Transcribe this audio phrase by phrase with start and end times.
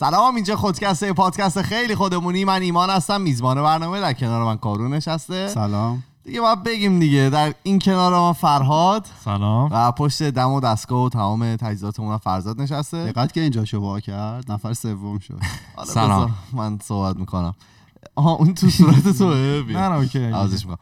[0.00, 2.44] سلام اینجا خودکسته پادکست خیلی خودمونی.
[2.44, 5.48] من ایمان هستم میزبان برنامه در کنار من کارون نشسته.
[5.48, 6.02] سلام.
[6.24, 9.06] دیگه باید بگیم دیگه در این کنار ما فرهاد.
[9.24, 9.68] سلام.
[9.72, 13.12] و پشت دم و دستگاه و تمام تجهیزاتمون فرزاد نشسته.
[13.12, 15.40] دقت که اینجا شو کرد نفر سوم شد.
[15.76, 16.34] حالا سلام.
[16.52, 17.54] من صحبت می‌کنم.
[18.14, 19.06] آها اون تو صورت
[19.62, 19.88] بیا.
[19.88, 20.32] نه اوکی.
[20.32, 20.78] می‌کنم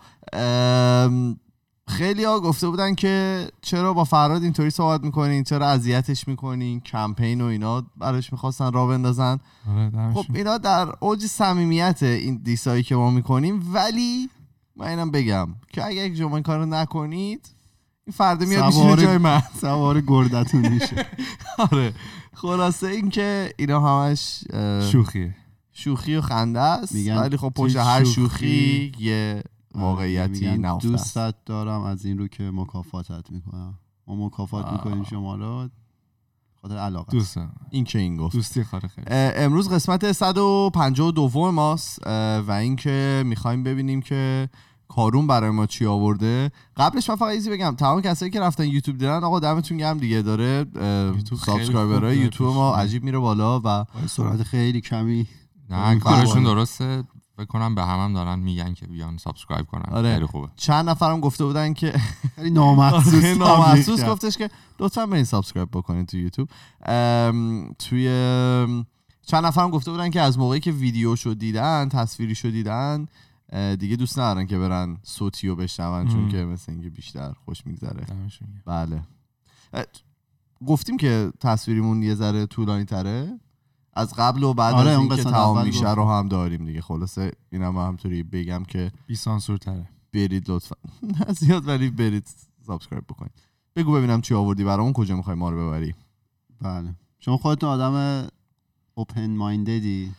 [1.88, 7.40] خیلی ها گفته بودن که چرا با فراد اینطوری صحبت می‌کنین چرا اذیتش می‌کنین کمپین
[7.40, 9.38] و اینا براش می‌خواستن را بندازن.
[9.68, 14.28] آره، خب اینا در اوج صمیمیت این دیسایی که ما می‌کنیم ولی
[14.76, 17.48] من اینم بگم که اگه شما این کارو نکنید
[18.06, 19.42] این فرد میاد سوار- جای من.
[19.60, 21.06] سوار گردتون میشه.
[21.72, 21.92] آره.
[22.34, 25.34] خلاصه این که اینا همش اه، شوخیه.
[25.72, 26.94] شوخی و خنده است.
[27.22, 29.42] ولی خب پشت هر شوخی- شوخی یه
[29.80, 30.86] واقعیتی است.
[30.86, 33.78] دوستت دارم از این رو که مکافاتت می‌کنم.
[34.06, 34.72] ما مکافات آه.
[34.72, 35.68] می‌کنیم شما رو
[36.62, 37.38] خاطر علاقه دوست
[37.70, 38.36] این که این گفت.
[38.36, 39.06] دوستی کار خیلی.
[39.10, 42.06] امروز قسمت 152 ماست
[42.46, 44.48] و اینکه می‌خوایم ببینیم که
[44.88, 46.50] کارون برای ما چی آورده.
[46.76, 47.74] قبلش من فقط ایزی بگم.
[47.78, 50.22] تمام کسایی که رفتن یوتیوب دیدن آقا دمتون گرم دیگه.
[50.22, 52.16] داره داره.
[52.16, 52.74] یوتیوب ما.
[52.74, 55.26] عجیب میره بالا و سرعت خیلی کمی.
[55.70, 56.44] نه کارشون.
[56.44, 57.04] درسته.
[57.38, 60.14] فکر کنم به همم دارن میگن که بیان سابسکرایب کنن آره.
[60.14, 62.00] خیلی خوبه چند نفرم گفته بودن که
[62.36, 64.10] خیلی نامحسوس آره، نامحسوس کرد.
[64.10, 64.50] گفتش که
[64.80, 66.48] لطفا برین subscribe بکنید تو یوتیوب
[67.78, 68.08] توی
[69.26, 73.06] چند نفرم گفته بودن که از موقعی که ویدیو شو دیدن تصویری شو دیدن
[73.78, 76.28] دیگه دوست ندارن که برن صوتی رو بشنون چون.
[76.28, 78.06] که مثل اینکه بیشتر خوش میگذره.
[78.66, 79.02] بله
[80.66, 83.40] گفتیم که تصویریمون یه ذره طولانی تره
[83.98, 85.94] از قبل و بعد آره، از اون اینکه تمام میشه.
[85.94, 86.80] رو هم داریم دیگه.
[86.80, 90.76] خلاصه اینم همطوری بگم که بی سانسور تره برید لطفا.
[91.18, 92.28] نه زیاد ولی برید
[92.66, 93.32] subscribe بکنید.
[93.76, 95.94] بگو ببینم چی آوردی برامون کجا می‌خوای ما رو ببری.
[96.60, 96.94] بله.
[97.20, 98.26] شما خودتون آدم
[98.94, 100.12] open-minded ی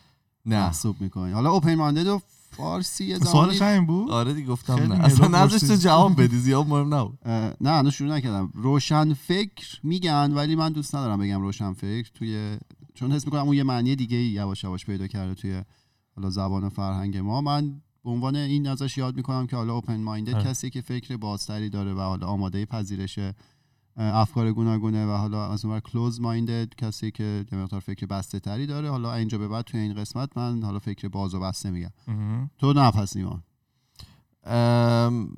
[0.46, 0.60] نه.
[0.60, 5.06] محسوب می‌کنید حالا open-minded و فارسی یه زمانی سوالش همین بود؟ آره دیگه گفتم نه.
[5.06, 5.76] اصلا نذاشت تو.
[5.76, 7.20] جواب بدی زیاد مهم نبود.
[7.26, 8.52] اه، نه هنوز شروع نکردم.
[8.54, 12.58] روشن فکر میگن ولی من دوست ندارم بگم روشن فکر توی
[13.00, 15.64] چون حس می‌کنم اون یه معنی دیگه یواش یواش پیدا کرده توی
[16.16, 20.02] حالا زبان و فرهنگ ما من به عنوان این ازش یاد می‌کنم که حالا اوپن
[20.02, 20.44] مایندد.
[20.44, 23.20] کسی که فکر بازتری داره و حالا آماده پذیرش
[23.98, 28.66] افکار گوناگونه و حالا از اون کلوز مایندد کسی که یه مقدار فکر بسته تری
[28.66, 31.92] داره حالا اینجا به بعد توی این قسمت من حالا فکر باز و بسته میگم.
[32.58, 33.44] تو ایمان
[34.44, 35.36] ام،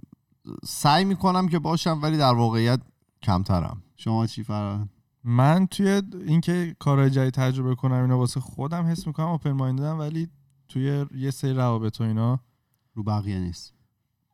[0.66, 2.82] سعی می‌کنم که باشم ولی در واقعیت
[3.24, 4.88] کمترم شما چی فرا
[5.24, 10.28] من توی اینکه کارهای جدید تجربه کنم اینا واسه خودم حس می‌کنم اوپن ماینددم ولی
[10.68, 12.40] توی یه سری روابط و اینا
[12.94, 13.74] رو بقیه نیست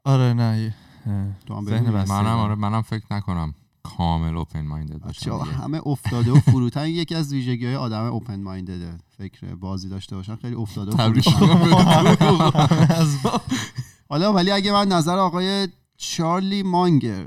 [0.03, 0.75] آره نه
[1.45, 1.91] تو هم ذهن بگو.
[1.97, 2.37] بسته منم.
[2.37, 3.53] آره منم فکر نکنم
[3.83, 5.31] کامل اوپن مایندد باشم.
[5.31, 10.35] همه افتاده و فروتن یکی از ویژگی های آدم اوپن مایندده فکر بازی داشته باشن
[10.35, 12.15] خیلی افتاده و فروتن
[14.09, 15.67] حالا ولی اگه من نظر آقای
[15.97, 17.25] چارلی مانگر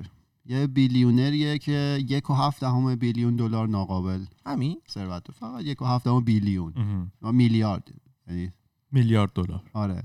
[0.51, 5.31] یه بیلیونریه که یک و هفت دهم بیلیون دلار ناقابل همین؟ ثروت.
[5.31, 6.75] فقط یک و هفت دهم بیلیون.
[7.23, 7.89] میلیارد.
[8.29, 8.53] یعنی
[8.93, 9.63] میلیارد دلار.
[9.73, 10.03] آره.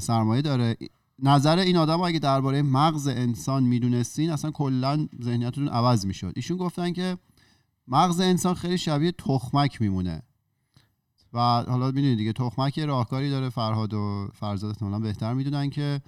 [0.00, 0.76] سرمایه داره.
[1.18, 6.32] نظر این آدم اگه درباره مغز انسان می‌دونستین اصلا کلا ذهنیتتون عوض می‌شد.
[6.36, 7.16] ایشون گفتن که
[7.88, 10.22] مغز انسان خیلی شبیه تخمک میمونه.
[11.32, 13.48] و حالا می‌دونید دیگه تخمک راهکاری داره.
[13.48, 16.00] فرهاد و فرزاد احتمالاً بهتر می‌دونن که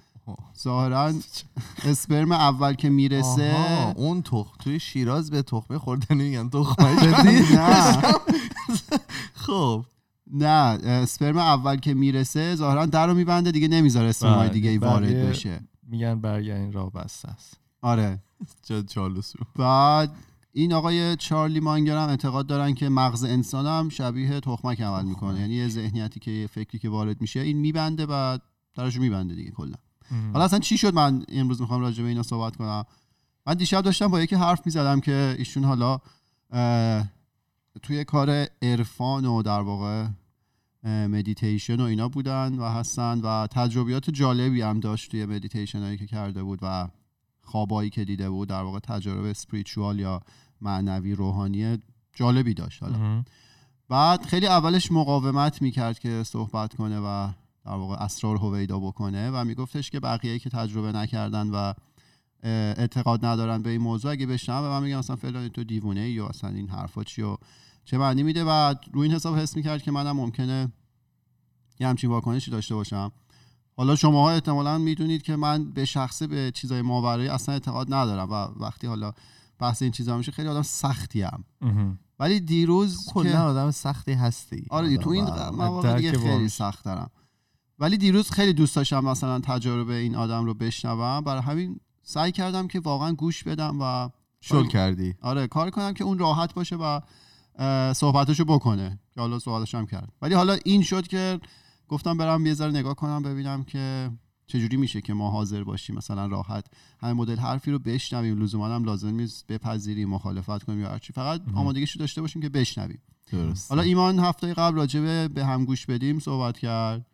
[0.63, 1.13] ظاهرا
[1.83, 6.95] اسپرم اول که می‌رسه آها، اون تخم توی شیراز به تخمه خوردن میگن تخمه
[7.55, 8.01] نه.
[9.33, 9.85] خب.
[10.33, 14.77] نه اسپرم اول که می‌رسه ظاهرا در رو میبنده دیگه نمی‌ذاره اسپرم بله، دیگه ای
[14.77, 15.59] وارد بقیه- بشه.
[15.87, 17.57] میگن برگردین راه بسته است.
[17.81, 18.19] آره.
[18.87, 20.11] چالوسو بعد
[20.53, 25.39] این آقای چارلی مانگر هم اعتقاد دارن که مغز انسان هم شبیه تخمک عمل می‌کنه.
[25.39, 28.37] یعنی یه ذهنیتی که یه فکری که وارد میشه این میبنده و
[28.75, 29.75] درش میبنده دیگه کلا.
[30.33, 32.85] حالا اصلا چی شد من امروز می‌خوام راجع به اینا صحبت کنم؟
[33.47, 35.99] من دیشب داشتم با یکی حرف می‌زدم که ایشون حالا
[37.81, 40.07] توی کار عرفان و در واقع
[40.83, 46.07] مدیتیشن و اینا بودن و هستن و تجربیات جالبی هم داشت توی مدیتیشن هایی که
[46.07, 46.87] کرده بود و
[47.41, 50.21] خوابایی که دیده بود در واقع تجربه spiritual یا
[50.61, 51.77] معنوی روحانی
[52.13, 53.23] جالبی داشت حالا.
[53.89, 57.29] بعد خیلی اولش مقاومت می‌کرد که صحبت کنه و
[57.65, 61.73] در واقع اسرار هویدا بکنه و میگفتش که بقیه که تجربه نکردن و
[62.43, 66.11] اعتقاد ندارن به این موضوع اگه بشنم به من میگن اصلا فلان تو دیوونه ای
[66.11, 67.37] یا اصلا این حرفا چی و
[67.85, 70.71] چه معنی میده و روی این حساب حس می‌کرد که منم ممکنه
[71.79, 73.11] یه همچین واکنشی داشته باشم
[73.77, 78.63] حالا شماها احتمالا می‌دونید که من به شخصه به چیزای ماورایی اصلا اعتقاد ندارم و
[78.63, 79.13] وقتی حالا
[79.59, 81.43] بحث این چیزا میشه خیلی آدم سختی هم.
[82.19, 85.23] ولی دیروز که کلا آدم سختی هستی آره تو این.
[85.53, 86.49] مواقع دیگه خیلی.
[86.49, 87.11] سخت دارم
[87.81, 91.21] ولی دیروز خیلی دوست داشتم مثلا تجارب این آدم رو بشنوم.
[91.21, 94.09] برای همین سعی کردم که واقعا گوش بدم و
[94.41, 95.15] شل کردی.
[95.21, 97.01] آره کار کنم که اون راحت باشه و
[97.93, 98.99] صحبتشو بکنه.
[99.13, 100.11] که حالا صحبتش هم کرد.
[100.21, 101.39] ولی حالا این شد که
[101.87, 104.11] گفتم برم یه ذره نگاه کنم ببینم که
[104.47, 106.65] چجوری میشه که ما حاضر باشیم مثلا راحت
[107.01, 108.41] همین مدل حرفی رو بشنویم.
[108.41, 112.49] لزوما هم لازم نیست بپذیریم مخالفت کنیم یا هرچی فقط آمادگیش رو داشته باشیم که
[112.49, 113.01] بشنویم.
[113.31, 113.71] درست.
[113.71, 117.05] حالا ایمان هفته قبل راجبه به هم گوش بدیم صحبت کرد.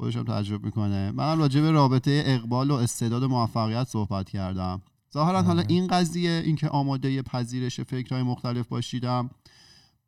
[0.00, 1.10] خودش هم تجربه می‌کنه.
[1.10, 4.82] منم راجبه رابطه اقبال و استعداد و موفقیت صحبت کردم.
[5.14, 9.30] ظاهرا حالا این قضیه اینکه آماده پذیرش فکرهای مختلف باشیدم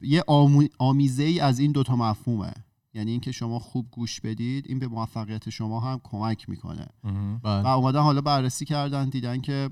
[0.00, 0.64] یه آمو...
[0.78, 2.52] آمیزه ای از این دوتا مفهومه.
[2.94, 6.86] یعنی اینکه شما خوب گوش بدید این به موفقیت شما هم کمک می‌کنه.
[7.04, 7.34] مهم.
[7.34, 7.68] و بله.
[7.68, 9.70] اومدن حالا بررسی کردن دیدن که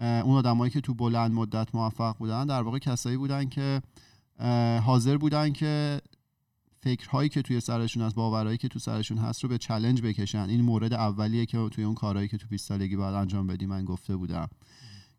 [0.00, 3.82] اون آدمایی که تو بلند مدت موفق بودن در واقع کسایی بودن که
[4.84, 6.00] حاضر بودن که
[6.86, 10.38] فکرهایی که توی سرشون هست باورهایی که تو سرشون هست رو به challenge بکشن.
[10.48, 13.84] این مورد اولیه که توی اون کارهایی که تو 20 سالگی باید انجام بدی من
[13.84, 14.48] گفته بودم.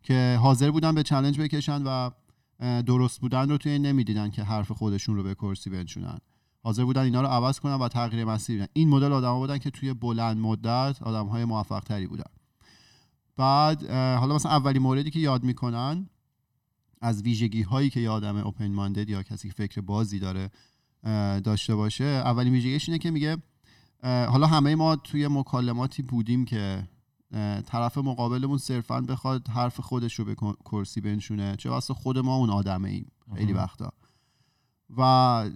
[0.02, 2.10] که حاضر بودن به challenge بکشن و
[2.82, 6.18] درست بودن رو توی این نمی‌دیدن که حرف خودشون رو به کرسی بنشونن.
[6.62, 8.68] حاضر بودن اینا رو عوض کنن و تغییر مسیر بدن.
[8.72, 12.30] این مدل آدما بودن که توی بلند مدت آدم های موفق تری بودن.
[13.36, 16.08] بعد حالا مثلا اولی موردی که یاد می‌کنن
[17.00, 20.50] از ویژگی هایی که یه آدم اوپن ماندد یا کسی که فکر بازی داره
[21.44, 22.04] داشته باشه.
[22.04, 23.36] اولین ویژگیش اینه که میگه
[24.02, 26.88] حالا همه ما توی مکالماتی بودیم که
[27.66, 31.56] طرف مقابلمون صرفا بخواد حرف خودش رو به کرسی بنشونه.
[31.56, 33.52] چه واسه خود ما اون آدمه ایم خیلی.
[33.52, 33.92] وقتا.
[34.96, 35.50] و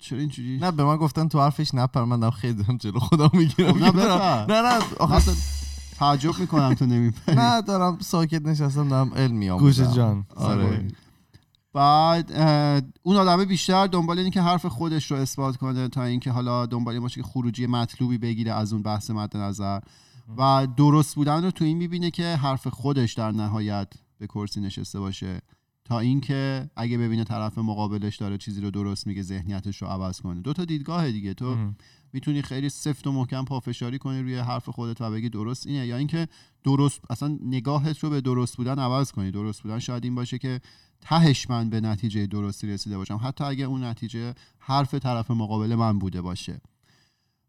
[0.00, 2.04] چرا اینجوری؟ نه به من گفتن تو حرفش نپر.
[2.04, 3.72] من خیلی دارم جلو خودم می‌گیرم.
[3.72, 4.46] خب نه بپر.
[4.46, 4.80] نه نه.
[5.00, 5.32] آخه
[5.96, 7.36] تعجب می‌کنم تو نمیپری.
[7.36, 9.84] نه دارم ساکت نشستم دارم علم میآموزم.
[9.84, 10.26] گوش جان.
[10.36, 10.88] آره.
[11.74, 12.32] بعد
[13.02, 16.94] اون آدمه بیشتر دنبال اینه که حرف خودش رو اثبات کنه تا اینکه حالا دنبال
[16.94, 19.80] این باشه که خروجی مطلوبی بگیره از اون بحث مد نظر.
[20.38, 23.88] و درست بودن رو تو این می‌بینه که حرف خودش در نهایت
[24.18, 25.40] به کرسی نشسته باشه
[25.84, 30.40] تا اینکه اگه ببینه طرف مقابلش داره چیزی رو درست میگه ذهنیتش رو عوض کنه.
[30.40, 31.34] دو تا دیدگاه دیگه.
[31.34, 31.56] تو.
[32.12, 35.86] می‌تونی خیلی سفت و محکم پافشاری کنی روی حرف خودت و بگی درست اینه.
[35.86, 36.28] یا اینکه
[36.64, 39.30] درست اصلا نگاهت رو به درست بودن عوض کنی.
[39.30, 40.60] درست بودن شاید این باشه که
[41.04, 43.20] تهش من به نتیجه درستی رسیده باشم.
[43.22, 46.60] حتی اگه اون نتیجه حرف طرف مقابل من بوده باشه.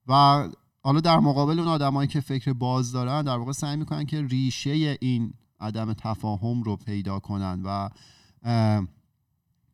[0.07, 0.48] و
[0.81, 4.98] حالا در مقابل اون آدمایی که فکر باز دارن در واقع سعی می‌کنن که ریشه
[5.02, 7.90] این عدم تفاهم رو پیدا کنن و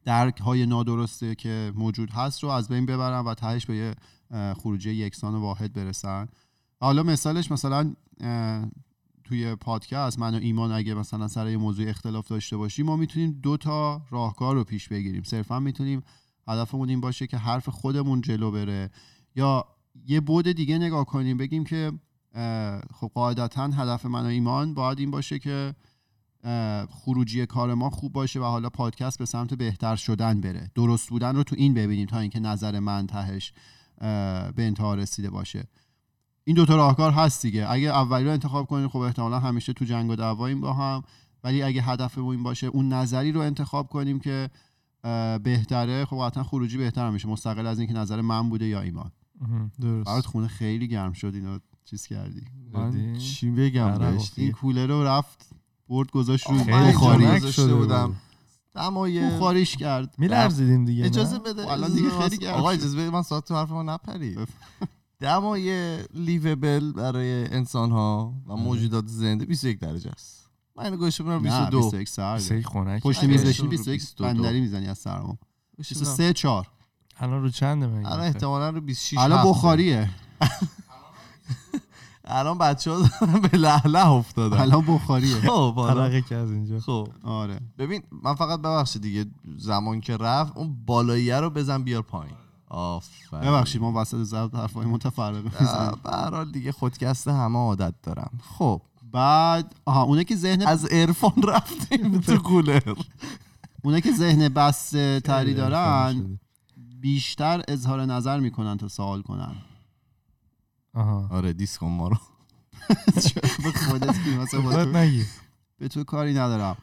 [0.04, 3.96] درک های نادرسته که موجود هست رو از بین ببرن و تهش به یه
[4.54, 6.28] خروجی یکسان واحد برسن.
[6.80, 7.96] حالا مثالش مثلا
[9.32, 13.32] توی پادکست من و ایمان اگه مثلا سر یه موضوع اختلاف داشته باشیم ما می‌تونیم
[13.32, 15.24] دو تا راهکار رو پیش بگیریم.
[15.24, 16.04] صرفا می‌تونیم
[16.48, 18.90] هدفمون این باشه که حرف خودمون جلو بره.
[19.36, 19.66] یا
[20.06, 21.92] یه بود دیگه نگاه کنیم بگیم که
[22.94, 25.76] خب قاعدتا هدف من و ایمان باید این باشه که
[26.90, 30.72] خروجی کار ما خوب باشه و حالا پادکست به سمت بهتر شدن بره.
[30.76, 33.54] درست بودن رو تو این ببینیم تا اینکه نظر من تهش
[33.98, 35.64] به انتها رسیده باشه.
[36.52, 40.10] این دوتا راهکار هست دیگه اگه اولی رو انتخاب کنیم خب احتمالا همیشه تو جنگ
[40.10, 41.04] و دعواییم با هم
[41.44, 44.50] ولی اگه هدفمون این باشه اون نظری رو انتخاب کنیم که
[45.44, 49.72] بهتره خب قطعا خروجی بهتر میشه مستقل از اینکه نظر من بوده یا ایمان مهم.
[49.80, 52.42] برات درست خونه خیلی گرم شد اینو چیز کردی
[52.74, 55.50] من؟ چی بگم بهش این؟ کولر رو رفت
[55.90, 58.18] برد گذاشت بخاری خنک خنک شده بودم بود.
[58.76, 62.38] دمای بخاریش کرد میلرزیدیم دیگه اجازه نه؟ بده الان دیگه خیلی.
[62.38, 62.70] گرم آقا.
[62.70, 64.38] اجازه بده من ساعت تو حرف ما نپری
[65.22, 70.50] دمای لیوبل برای انسان ها و موجودات زنده 21 درجه است.
[70.76, 72.42] من اینو گوشه نه 22 21 سرده.
[72.42, 74.24] سه خنک پشت میز رو 21 22.
[74.24, 75.38] بندری می‌زنی از سرما
[75.78, 76.10] گوشه بودم.
[76.12, 76.68] 23 4
[77.20, 79.50] الان رو چنده مگه؟ الان احتمالا رو 26 الان.
[79.50, 80.10] بخاریه.
[82.26, 84.58] الان بچه ها دارن به له له افتادن.
[84.58, 85.36] الان بخاریه.
[85.50, 86.80] خب که از اینجا.
[86.80, 87.08] خب.
[87.24, 87.60] آره.
[87.78, 89.26] ببین من فقط ببخشید دیگه
[89.58, 92.36] زمان که رفت اون بالاییه رو بزن بیار پایین.
[92.72, 93.42] آفرین.
[93.52, 95.92] ببخشید ما وسط ضبط حرفای متفرقه می‌زنیم.
[96.04, 98.82] به هر حال دیگه خودکست همه عادت دارم خب.
[99.12, 102.94] بعد آها اونه که ذهن از عرفان رفتیم تو کولر.
[103.84, 106.40] اونه که ذهن بسته تری دارن.
[107.02, 109.56] بیشتر اظهار نظر می‌کنن تا سوال کنن.
[110.94, 111.28] آها.
[111.32, 112.18] آره دیس کن ما رو.
[113.64, 115.26] به تو- نگی.
[115.78, 116.78] به تو کاری ندارم.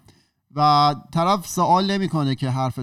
[0.55, 2.79] و طرف سوال نمی‌کنه که حرف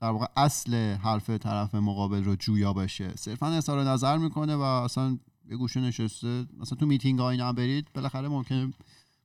[0.00, 3.12] در واقع اصل حرف طرف مقابل رو جویا باشه.
[3.16, 5.18] صرفا اظهار نظر می‌کنه و اصلا
[5.50, 8.72] یه گوشه نشسته مثلا تو میتینگ ها اینا برید بالاخره ممکنه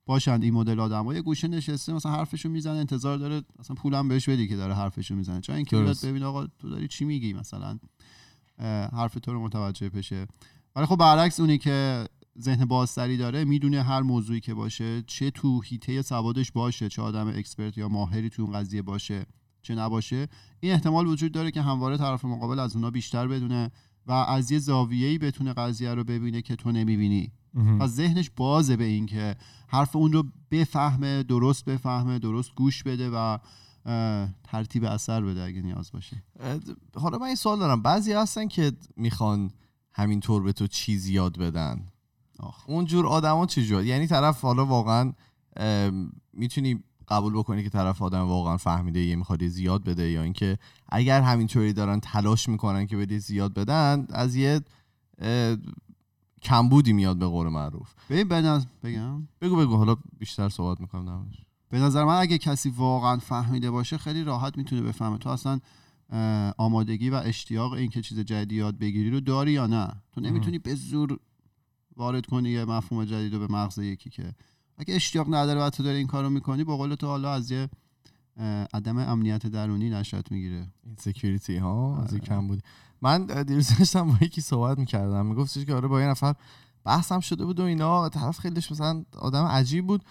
[0.05, 4.29] باشن این مدل آدم یه گوشه نشسته مثلا حرفشو می‌زنه انتظار داره مثلا پولم بهش
[4.29, 5.41] بدی که داره حرفشو می‌زنه.
[5.41, 5.77] چون اینکه.
[6.03, 7.79] ببین آقا تو داری چی میگی مثلا
[8.93, 10.27] حرف تو رو متوجه بشه.
[10.75, 12.05] ولی خب برعکس اونی که
[12.39, 17.27] ذهن بازتری داره می‌دونه هر موضوعی که باشه چه تو هیته سوادش باشه چه آدم
[17.27, 19.25] اکسپرت یا ماهری تو اون قضیه باشه.
[19.62, 20.27] چه نباشه
[20.60, 23.72] این احتمال وجود داره که همواره طرف مقابل از اونا بیشتر بدونه
[24.08, 27.32] و از یه زاویه‌ای بتونه قضیه رو ببینه که تو نمی‌بینی.
[27.80, 29.36] پس ذهنش بازه به این که
[29.68, 33.38] حرف اون رو بفهمه درست بفهمه درست گوش بده و
[34.44, 36.24] ترتیب اثر بده اگه نیاز باشه.
[36.96, 37.82] حالا من این سوال دارم.
[37.82, 39.51] بعضی هستن که می‌خوان
[39.94, 41.88] همینطور به تو چیز یاد بدن.
[42.39, 42.70] آخ.
[42.70, 45.13] اونجور آدما چجور یعنی طرف حالا واقعا
[46.34, 50.58] می‌تونی قبول بکنی که طرف آدم واقعا فهمیده یه می‌خواد زیاد بده یا اینکه
[50.89, 54.62] اگر همینطوری دارن تلاش می‌کنن که بده زیاد بدن از یه
[56.41, 57.94] کمبودی میاد به قول معروف.
[58.10, 59.75] ببین نظر بگم؟ بگو بگو.
[59.75, 61.41] حالا بیشتر صحبت می‌کنم دربارش.
[61.70, 65.60] به نظر من اگه کسی واقعا فهمیده باشه خیلی راحت می‌تونه بفهمه تو اصلا
[66.58, 69.88] آمادگی و اشتیاق این که چیز جدیدی یاد بگیری رو داری یا نه.
[70.12, 71.20] تو نمی‌تونی به زور
[71.96, 74.36] وارد کنی یه مفهوم جدید رو به مغز یکی که
[74.77, 77.69] اگه اشتیاق نداره و تو داری این کارو می‌کنی با قول تو حالا از یه
[78.73, 80.67] عدم امنیت درونی نشات می‌گیره.
[80.83, 82.19] این سکیوریتی ها؟ از آره.
[82.19, 82.63] کم بود.
[83.01, 85.25] من دیروز داشتم با یکی صحبت می‌کردم.
[85.25, 86.35] میگفتش که آره با یه نفر
[86.83, 88.09] بحثم شده بود و اینا.
[88.09, 90.03] طرف خیلیش مثلا آدم عجیب بود.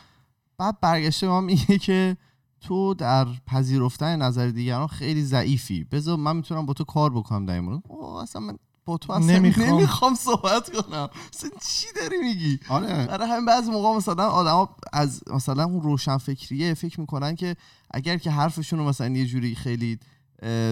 [0.58, 2.16] بعد برگشته به میگه که
[2.60, 5.84] تو در پذیرفتن نظر دیگران خیلی ضعیفی.
[5.84, 7.82] بذار من می‌تونم با تو کار بکنم در این مورد
[8.22, 9.68] اصلا من با تو اصلا نمی‌خوام.
[9.68, 11.08] نمی‌خوام, صحبت کنم.
[11.34, 13.06] اصلا چی داری میگی؟ آره.
[13.06, 17.56] برای همین بعضی موقع مثلا آدما از مثلا اون روشن فکریه فکر می‌کنن که
[17.90, 19.98] اگر که حرفشون رو مثلا یه جوری خیلی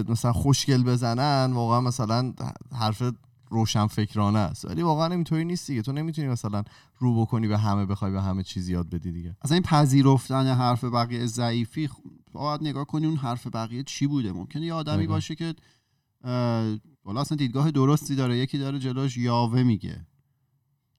[0.08, 2.32] مثلا خوشگل بزنن واقعا مثلا
[2.78, 3.02] حرف
[3.50, 4.64] روشن فکرانه است.
[4.64, 5.82] ولی واقعا اینطوری نیست دیگه.
[5.82, 6.62] تو نمی‌تونی مثلا
[6.98, 9.36] رو بکنی به همه بخوای به همه چیز یاد بدی دیگه.
[9.42, 11.92] اصلا این پذیرفتن حرف بقیه ضعیفی خ-
[12.32, 14.32] باید نگاه کنی اون حرف بقیه چی بوده.
[14.32, 15.06] ممکنه یه آدمی.
[15.06, 15.54] باشه که
[17.08, 18.38] اه، والا اصلا دیدگاه درستی داره.
[18.38, 20.06] یکی داره جلوش یاوه میگه.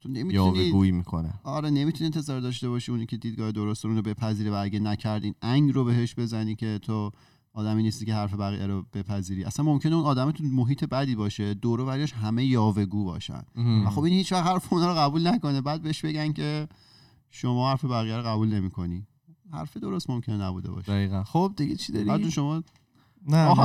[0.02, 1.34] تو نمی‌تونی گویی می‌کنه.
[1.44, 5.74] آره نمی‌تونی انتظار داشته باشی اونی که دیدگاه درست رو بپذیره و اگه نکردین انگ
[5.74, 7.12] رو بهش بزنی که تو
[7.54, 9.44] آدمی نیستی که حرف بقیه رو بپذیری.
[9.44, 11.90] اصلا ممکنه اون آدم تو محیط بدی باشه دور و
[12.22, 13.44] همه یاوهگو باشن.
[13.86, 15.62] و خب این هیچ وقت حرف اونا رو قبول نکنه.
[15.62, 16.68] بعد بهش بگن که
[17.30, 19.08] شما حرف بقیه رو قبول نمی‌کنی.
[19.52, 20.92] حرف درست ممکنه نبوده باشه.
[20.92, 21.24] دقیقا.
[21.24, 22.64] خب دیگه چی بعد داری شما
[23.28, 23.56] نه.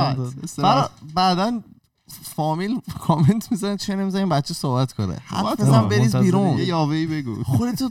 [1.15, 1.61] بعدا
[2.07, 5.87] فامیل کامنت می‌زنه چه نمی‌زنیم بچه صحبت کنه حرف بزن.
[5.87, 6.15] بریز.
[6.15, 7.89] بیرون یه یاوهی بگو خودتو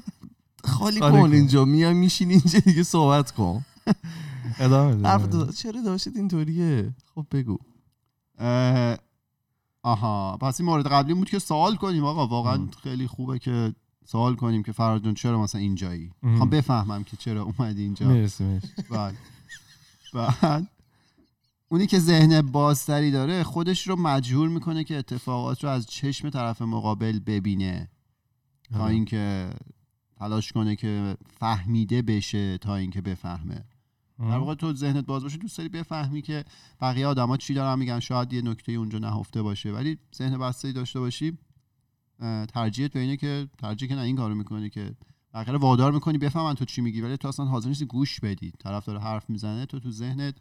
[0.64, 1.32] خالی خالی کن.
[1.32, 3.64] اینجا میای میشین اینجا دیگه صحبت کن
[4.58, 5.08] ادامه.
[5.08, 7.58] حرف چرا داشتید اینطوریه خب بگو
[9.82, 12.68] آها پس این مورد قبلی بود که سوال کنیم آقا واقعا.
[12.82, 13.74] خیلی خوبه که
[14.06, 16.30] سوال کنیم که فراد چرا مثلا اینجایی ام.
[16.30, 19.14] می‌خوام بفهمم که چرا اومدی اینجا مرسی مرسی بعد
[20.14, 20.66] بعد
[21.68, 26.62] اونی که ذهن بازتری داره خودش رو مجبور می‌کنه که اتفاقات رو از چشم طرف
[26.62, 27.90] مقابل ببینه.
[28.72, 28.92] تا آره.
[28.94, 29.50] اینکه
[30.16, 33.64] تلاش کنه که فهمیده بشه تا اینکه بفهمه.
[34.18, 36.44] در واقع تو ذهنت باز باشه دوست داری بفهمی که
[36.80, 39.72] بقیه آدما چی دارن میگن شاید یه نکته اونجا نهفته باشه.
[39.72, 41.38] ولی ذهن بسته داشته باشی
[42.48, 44.94] ترجیحت به اینه که ترجیح که نه این کارو می‌کنی که
[45.34, 47.00] بقیه وادار می‌کنی بفهمن تو چی میگی.
[47.00, 48.52] ولی تو اصلا حاضر نیستی گوش بدی.
[48.58, 50.34] طرف داره حرف می‌زنه تو تو ذهنت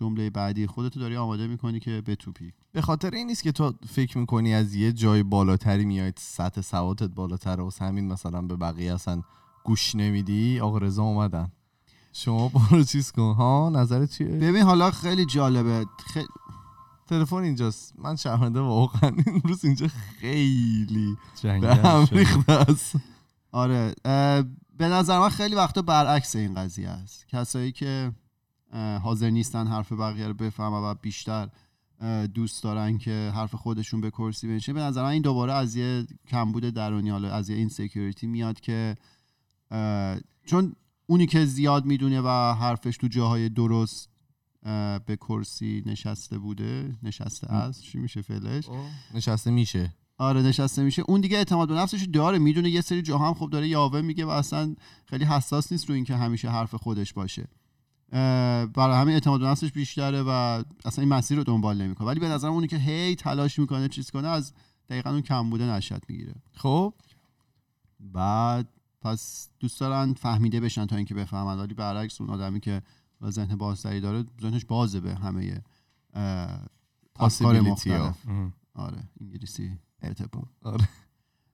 [0.00, 2.52] جمله بعدی خودتو داری آماده می‌کنی که بتوپی.
[2.72, 7.10] به خاطر این نیست که تو فکر می‌کنی از یه جای بالاتری میای سطح سواتت
[7.10, 9.22] بالاتره و همین مثلا به بقیه اصلا
[9.64, 11.52] گوش نمیدی آقا رضا اومدن.
[12.12, 13.34] شما برو چیز کن.
[13.34, 15.86] ها نظرت چیه؟ ببین حالا خیلی جالبه.
[16.14, 16.18] خ...
[17.06, 17.94] تلفن اینجاست.
[17.98, 19.12] من شرمنده واقعا.
[19.26, 19.88] امروز اینجا
[20.20, 22.08] خیلی به هم.
[22.12, 22.96] ریخته است.
[23.52, 23.94] آره
[24.78, 27.28] به نظر من خیلی وقتا برعکس این قضیه است.
[27.28, 28.12] کسایی که
[29.02, 31.48] حاضر نیستن حرف بقیه رو بفهمن و بیشتر
[32.34, 36.06] دوست دارن که حرف خودشون به کرسی بنشینه به نظر من این دوباره از یه
[36.28, 38.96] کمبود درونی حالا از یه insecurity ی میاد که
[40.46, 44.08] چون اونی که زیاد می‌دونه و حرفش تو جاهای درست
[45.06, 47.82] به کرسی نشسته بوده نشسته است.
[47.82, 48.68] چی میشه فعلش؟
[49.14, 49.94] نشسته میشه.
[50.18, 51.02] آره نشسته میشه.
[51.02, 54.24] اون دیگه اعتماد به نفسش داره می‌دونه یه سری جاها هم خب داره یاوه میگه
[54.24, 54.74] و اصلا
[55.06, 57.48] خیلی حساس نیست رو اینکه همیشه حرف خودش باشه.
[58.10, 60.30] برای همین اعتماد به نفسش بیشتره و
[60.84, 62.06] اصلا این مسیر رو دنبال نمی‌کنه.
[62.06, 64.52] ولی به نظرم اونی که هی تلاش می‌کنه چیز کنه از
[64.88, 66.34] دقیقا اون کم بوده نشد می‌گیره.
[66.52, 66.94] خب؟
[68.00, 68.68] بعد
[69.02, 71.58] پس دوست دارن فهمیده بشن تا اینکه بفهمن.
[71.58, 72.82] ولی برعکس اون آدمی که
[73.24, 75.62] ذهن بازتری داره ذهنش بازه به همه
[77.16, 78.16] افکار مختلف.
[78.74, 80.88] آره انگلیسی اتپو آره.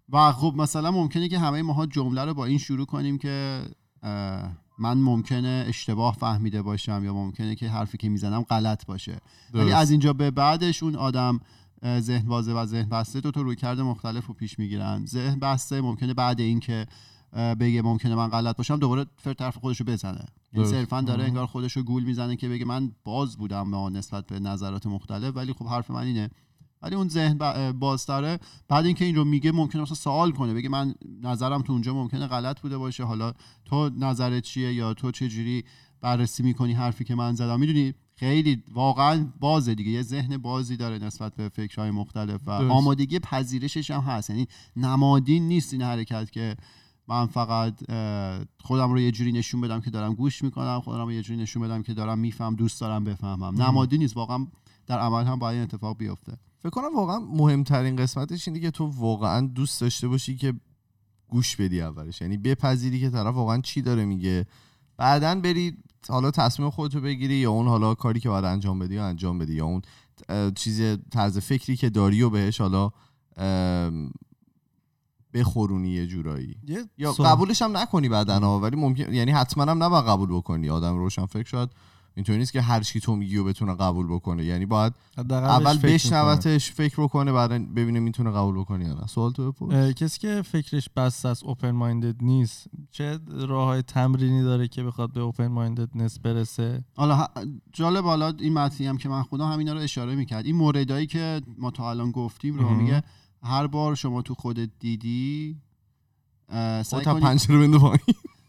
[0.09, 3.65] و خب مثلا ممکنه که همه ماها جمله رو با این شروع کنیم که
[4.79, 9.21] من ممکنه اشتباه فهمیده باشم یا ممکنه که حرفی که می‌زنم غلط باشه
[9.55, 9.73] ولی.
[9.73, 11.41] از اینجا به بعدش اون آدم
[11.99, 15.81] ذهن بازه و ذهن بسته دو تا روی کرده مختلف رو پیش می‌گیرن ذهن بسته
[15.81, 16.87] ممکنه بعد اینکه
[17.61, 20.71] بگه ممکنه من غلط باشم دوباره فر طرف خودش رو بزنه یعنی درست.
[20.71, 21.25] صرفا داره.
[21.25, 25.37] انگار خودش رو گول می‌زنه که بگه من باز بودم با نسبت به نظرات مختلف
[25.37, 26.31] ولی خب حرف من اینه
[26.85, 27.39] ولی اون ذهن
[27.73, 28.39] بازتره.
[28.69, 32.27] بعد اینکه این رو میگه ممکنه مثلا سوال کنه بگه من نظرم تو اونجا ممکنه
[32.27, 33.05] غلط بوده باشه.
[33.05, 33.33] حالا
[33.65, 35.65] تو نظرت چیه یا تو چه جوری
[36.01, 39.91] بررسی می‌کنی حرفی که من زدم؟ می‌دونی خیلی واقعا بازه دیگه.
[39.91, 42.73] یه ذهن بازی داره نسبت به فکرهای مختلف و درست.
[42.73, 44.31] آمادگی پذیرشش هم هست.
[44.31, 46.57] یعنی نمادین نیست این حرکت که
[47.09, 47.75] من فقط
[48.61, 51.63] خودم رو یه جوری نشون بدم که دارم گوش می‌کنم خودم رو یه جوری نشون
[51.63, 53.63] بدم که دارم میفهم دوست دارم بفهمم.
[53.63, 54.17] نمادی نیست.
[54.17, 54.47] واقعا
[54.87, 56.39] در عمل هم باید این اتفاق بیفته.
[56.65, 60.55] فکر کنم واقعا مهمترین قسمتش اینه که تو واقعا دوست داشته باشی که
[61.29, 62.21] گوش بدی اولش.
[62.21, 64.47] یعنی بپذیری که طرف واقعا چی داره میگه.
[64.97, 65.77] بعدا بری
[66.09, 69.55] حالا تصمیم خودتو بگیری یا اون حالا کاری که باید انجام بدی یا انجام بدی
[69.55, 69.83] یا اون
[70.55, 72.91] چیز طرز فکری که داری و بهش حالا
[75.35, 76.57] بخورونی یه جورایی.
[76.99, 77.13] یا.
[77.13, 80.71] قبولش هم نکنی بعدن ولی ممکن یعنی حتما هم نباید قبول بکنی.
[80.71, 81.71] آدم روشن فکر شاید
[82.17, 84.45] اینطوری نیست که هر چی تو میگی و بتونه قبول بکنه.
[84.45, 89.07] یعنی باید اول بشنوتش فکر بکنه بعد ببینه می‌تونه قبول بکنه یا نه.
[89.07, 89.95] سوال تو بپرس.
[89.95, 95.13] کسی که فکرش بسته است اوپن مایندد نیست چه راه های تمرینی داره که بخواد
[95.13, 97.27] به اوپن ماینددنس برسه؟ حالا
[97.73, 100.47] جالب حالا این متنی هم که من خودم همینا رو اشاره می‌کرد.
[100.47, 102.75] این موردایی که ما تا الان گفتیم رو.
[102.75, 103.03] میگه
[103.43, 105.57] هر بار شما تو خودت دیدی
[106.83, 107.99] سعی کنی بنده پایین.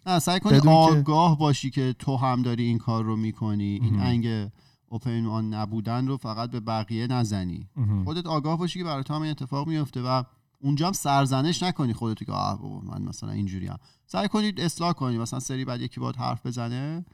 [0.05, 3.99] نه سعی کنی آگاه باشی که تو هم داری این کار رو می‌کنی این.
[3.99, 4.49] انگ
[4.89, 7.69] اوپن آن نبودن رو فقط به بقیه نزنی.
[8.03, 10.23] خودت آگاه باشی که برای تو هم این اتفاق میفته و
[10.59, 14.93] اونجا هم سرزنش نکنی خودت که آه بابا من مثلا اینجوری هم سعی کنید اصلاح
[14.93, 17.05] کنی مثلا سری بعد یکی باید حرف بزنه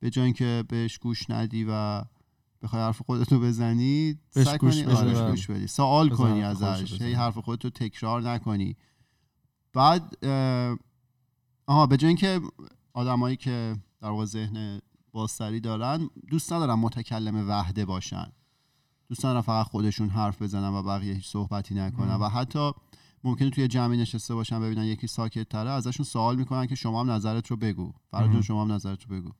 [0.00, 2.02] به جای اینکه بهش گوش ندی و
[2.62, 5.30] بخوای حرف خودت رو بزنی سعی کنی آره، بله.
[5.30, 7.02] گوش بدی سوال کنی ازش.
[7.02, 8.76] هی حرف خودت رو تکرار نکنی
[9.72, 10.16] بعد
[11.68, 12.40] آها به جای اینکه
[12.92, 14.80] آدمایی که در واقع ذهن
[15.12, 18.32] بازتری دارن دوست ندارن متکلم وحده باشن
[19.08, 22.22] دوست ندارن فقط خودشون حرف بزنن و بقیه هیچ صحبتی نکنن مم.
[22.22, 22.72] و حتی
[23.24, 27.10] ممکنه توی جمعی نشسته باشن ببینن یکی ساکت تره ازشون سوال می‌کنن که شما هم
[27.10, 28.32] نظرت رو بگو فرض مم.
[28.32, 29.30] جون شما هم نظرت رو بگو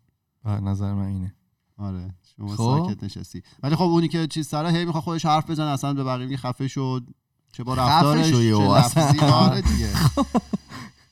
[0.44, 1.34] نظر من اینه
[1.78, 2.56] آره شما خب.
[2.56, 6.04] ساکت نشستی ولی خب اونی که چیز سره هی می‌خواد خودش حرف بزنه اصلا به
[6.04, 7.06] بقیه خفه شد
[7.52, 8.36] چه با رفتارش چه.
[8.36, 9.88] لفظی آره دیگه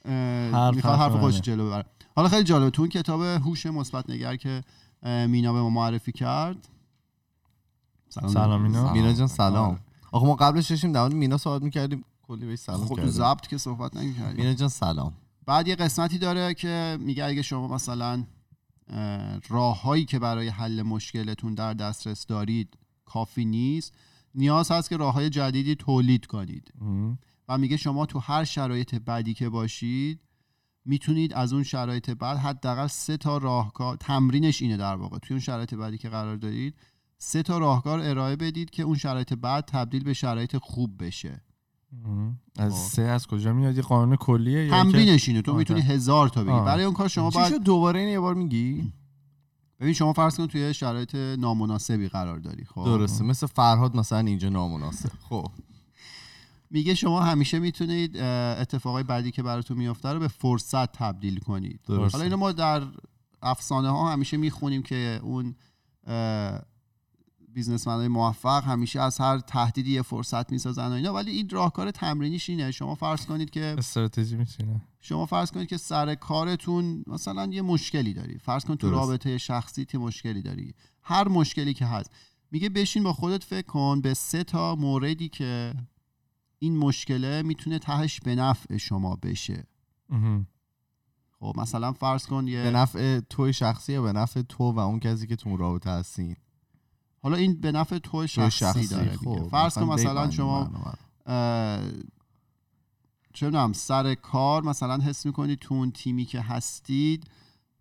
[0.06, 1.42] می‌خواد حرف حرف خودش منه.
[1.42, 1.84] جلو ببره
[2.16, 4.62] حالا خیلی جالبه تو اون کتاب هوش مثبت نگر که
[5.02, 6.68] مینا به ما معرفی کرد.
[8.08, 8.62] سلام.
[8.62, 8.92] مینا.
[8.92, 9.80] مینا جان سلام.
[10.12, 12.04] آخه ما قبلش داشتیم در مینا صحبت می‌کردیم.
[12.22, 15.12] کلی بهش سلام خب تو ضبط که صحبت نمی‌کردی مینا جان سلام.
[15.46, 18.24] بعد یه قسمتی داره که میگه اگه شما مثلا
[19.48, 23.94] راههایی که برای حل مشکلتون در دسترس دارید کافی نیست
[24.34, 26.72] نیاز هست که راه های جدیدی تولید کنید.
[27.48, 30.20] و میگه شما تو هر شرایط بدی که باشید
[30.84, 35.18] می‌تونید از اون شرایط بد حداقل سه تا راهکار تمرینش اینه در واقع.
[35.18, 36.74] توی اون شرایط بدی که قرار دارید
[37.18, 41.42] سه تا راهکار ارائه بدید که اون شرایط بد تبدیل به شرایط خوب بشه.
[42.58, 42.78] از خب.
[42.78, 45.42] سه از کجا میاد یه قانون کلیه تمرینش اینه.
[45.42, 45.80] تو می‌تونی.
[45.80, 46.52] هزار تا بگی.
[46.52, 46.64] آه.
[46.64, 48.92] برای اون کار شما باید دوباره این یه بار میگی؟
[49.80, 52.64] ببین شما فرض کن توی شرایط نامناسبی قرار داری.
[52.64, 52.84] خب.
[52.84, 53.24] درسته.
[53.24, 55.10] مثل فرهاد مثلا اینجا نامناسب.
[55.28, 55.50] خب.
[56.70, 61.80] میگه شما همیشه می‌تونید اتفاقای بعدی که براتون میفته رو به فرصت تبدیل کنید.
[61.86, 62.18] درسته.
[62.18, 62.82] حالا اینو ما در
[63.42, 65.54] افسانه ها همیشه می‌خونیم که اون
[67.48, 71.14] بیزنسمن های موفق همیشه از هر تهدیدی یه فرصت می‌سازن و اینا.
[71.14, 72.70] ولی این راهکار تمرینیش اینه.
[72.70, 78.14] شما فرض کنید که استراتژی میشینه شما فرض کنید که سر کارتون مثلا یه مشکلی
[78.14, 78.38] داری.
[78.38, 78.98] فرض کن تو درست.
[78.98, 80.74] رابطه شخصی یه مشکلی داری.
[81.02, 82.10] هر مشکلی که هست.
[82.50, 85.74] میگه بشین با خودت فکر کن به سه تا موردی که
[86.58, 89.66] این مشکله می‌تونه تهش به نفع شما بشه.
[91.40, 95.00] خب مثلا فرض کن به یه نفع توی شخصی یا به نفع تو و اون
[95.00, 96.36] کسی که تو اون رابطه هستین
[97.22, 99.16] حالا این به نفع تو توی شخصی, شخصی داره.
[99.16, 100.70] خب فرض کن مثلا شما
[103.34, 107.30] چه سر کار مثلا حس می‌کنید تو اون تیمی که هستید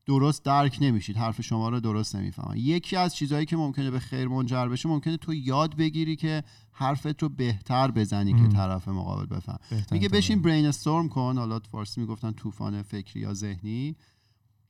[0.05, 4.27] درست درک نمیشید حرف شما رو درست نمی‌فهمن یکی از چیزهایی که ممکنه به خیر
[4.27, 6.43] منجر بشه ممکنه تو یاد بگیری که
[6.77, 8.43] حرفت رو بهتر بزنی مم.
[8.43, 9.59] که طرف مقابل بفهم.
[9.91, 10.41] میگه بشین.
[10.41, 11.37] برین استورم کن.
[11.37, 13.95] حالا فارسی می‌گفتن طوفان فکری یا ذهنی.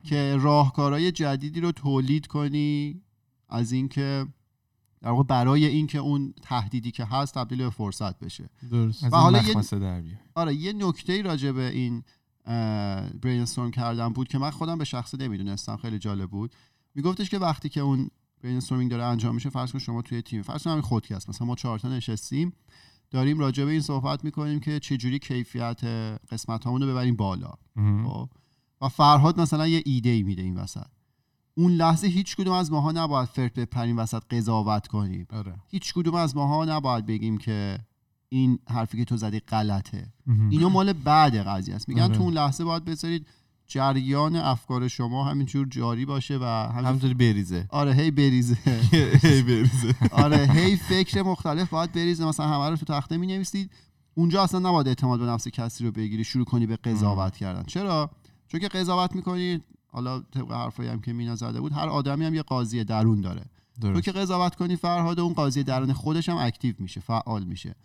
[0.04, 3.02] که راهکارهای جدیدی رو تولید کنی
[3.50, 4.28] از اینکه
[5.02, 8.50] در واقع برای اینکه اون تهدیدی که هست تبدیل به فرصت بشه.
[8.72, 9.04] درست.
[9.04, 10.20] و حالا یه-.
[10.36, 12.04] آره یه نکته راجع به این
[13.22, 15.78] برین استورم کردن بود که من خودم به شخص نمی‌دونستم.
[15.78, 16.56] خیلی جالب بود.
[16.96, 18.10] میگفتش که وقتی که اون
[18.44, 21.56] برین داره انجام میشه فرض کن شما توی تیم فرض کن همین خودکست مثلا ما
[21.56, 22.54] چهار تا نشستیم
[23.12, 25.84] داریم راجع به این صحبت می‌کنیم که چجوری کیفیت
[26.32, 27.54] قسمت رو ببریم بالا.
[28.06, 28.30] خب؟
[28.82, 30.86] و فرهاد مثلا یه ایده ای میده این وسط.
[31.58, 35.28] اون لحظه هیچ کدوم از ماها نباید فرد بپریم وسط قضاوت کنیم.
[35.30, 35.54] آره.
[35.68, 37.80] هیچ کدوم از ماها نباید بگیم که
[38.30, 40.14] این حرفی که تو زدی غلطه.
[40.28, 41.90] اینو مال بعد قضیه است.
[41.90, 42.16] میگن آره.
[42.16, 43.28] تو اون لحظه باید بذارید
[43.68, 47.66] جریان افکار شما همینجور جاری باشه و همینطوری بریزه.
[47.70, 48.58] آره هی بریزه.
[49.24, 49.96] هی بریزه.
[50.12, 52.26] آره هی فکر مختلف باید بریزه.
[52.26, 53.72] مثلا همه رو تو تخته می نویسید
[54.16, 57.64] اونجا اصلا نباید اعتماد به نفس کسی رو بگیری شروع کنی به قضاوت کردن.
[57.64, 58.10] چرا؟
[58.48, 62.34] چون که قضاوت می‌کنی حالا طبق حرفایی هم که مینا زده بود هر آدمی هم
[62.34, 63.46] یه قاضی درون داره.
[63.82, 64.06] تو درست.
[64.06, 67.76] که قضاوت کنی فرهاد اون قاضی درون خودش هم اکتیو میشه فعال میشه.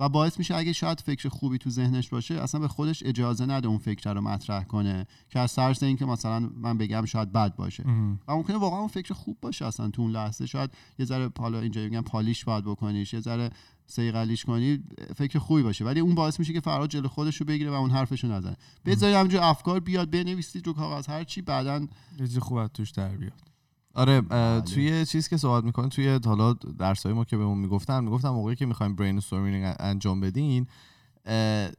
[0.00, 3.68] و باعث میشه اگه شاید فکر خوبی تو ذهنش باشه اصلا به خودش اجازه نده
[3.68, 7.86] اون فکر رو مطرح کنه که از ترس اینکه مثلا من بگم شاید بد باشه.
[7.86, 8.20] مهم.
[8.28, 10.46] و ممکنه واقعا اون فکر خوب باشه اصلا تو اون لحظه.
[10.46, 13.50] شاید یه ذره حالا اینجا میگن polish باید بکنیش یه ذره
[13.86, 14.82] صیقلیش کنی
[15.16, 15.84] فکر خوبی باشه.
[15.84, 18.56] ولی اون باعث میشه که فرد جلو خودش رو بگیره و اون حرفش رو نزنه.
[18.86, 22.90] بذارید همینجور افکار بیاد بنویسید رو کاغذ هر چی بعدن یه چیز خوب از توش
[22.90, 23.49] در بیاد.
[23.94, 24.60] آره بله.
[24.60, 28.66] توی چیز که صحبت می‌کنن توی حالا درس ما که بهمون می‌گفتن می‌گفتن موقعی که
[28.66, 30.66] می‌خوایم brainstorming انجام بدین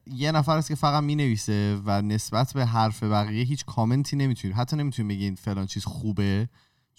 [0.08, 4.76] یه نفر است که فقط می‌نویسه و نسبت به حرف بقیه هیچ کامنتی نمی‌تونید حتی
[4.76, 6.50] نمی‌تونید بگین فلان چیز خوبه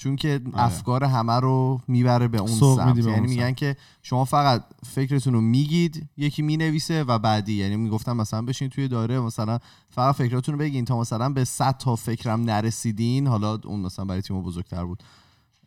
[0.03, 0.65] چون که آره.
[0.65, 3.53] افکار همه رو می‌بره به اون سمت یعنی میگن.
[3.53, 8.89] که شما فقط فکرتون رو میگید یکی می‌نویسه و بعدی یعنی می‌گفتم مثلا بشین توی
[8.89, 9.59] داره مثلا
[9.91, 14.23] فقط فکراتون رو بگین تا مثلا به 100 تا فکرم نرسیدین حالا اون مثلا برای
[14.23, 15.03] تیم بزرگتر بود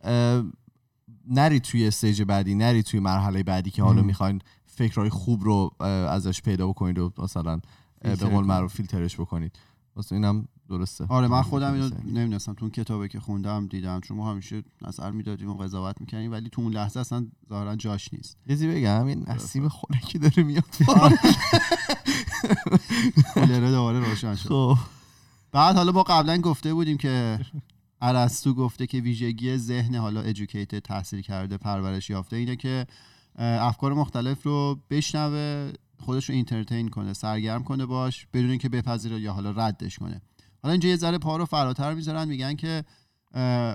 [0.04, 0.44] اه،
[1.28, 4.02] نرید توی استیج بعدی نرید توی مرحله بعدی که حالا.
[4.02, 5.72] می‌خواین فکرهای خوب رو
[6.10, 7.60] ازش پیدا بکنید و مثلا
[8.02, 8.46] به قول.
[8.46, 9.52] معروف فیلترش بکنید
[9.96, 11.06] واسه اینم درسته.
[11.10, 11.90] آره من خودم اینو.
[12.06, 12.54] نمی‌دونستم.
[12.54, 14.02] تو اون کتابی که خوندم دیدم.
[14.02, 18.14] چون ما همیشه نظر می‌دادیم و قضاوت می‌کنیم ولی تو اون لحظه اصلا ظاهرا جاش
[18.14, 18.38] نیست.
[18.48, 20.64] چیزی بگم این نسیم خنکی داره میاد
[23.34, 24.50] کولره دوباره روشن شد.
[24.50, 24.78] خب.
[25.52, 27.40] بعد حالا ما قبلا گفته بودیم که
[28.02, 32.88] ارسطو گفته که ویژگی ذهن حالا ادوکیتد تحصیل کرده پرورش یافته اینه که
[33.40, 39.34] افکار مختلف رو بشنوه خودش رو entertain کنه سرگرم کنه باش بدون اینکه بپذیره یا
[39.34, 40.22] حالا ردش کنه.
[40.64, 42.84] حالا اینجا یه ذره پا رو فراتر می‌ذارن میگن که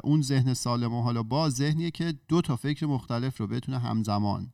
[0.04, 4.52] اون ذهن سالم و حالا با ذهنیه که دو تا فکر مختلف رو بتونه همزمان.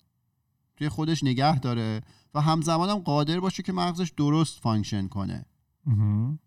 [0.77, 2.01] توی خودش نگه داره
[2.35, 5.45] و همزمان هم قادر باشه که مغزش درست function کنه.